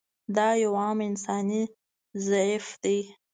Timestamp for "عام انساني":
0.81-1.63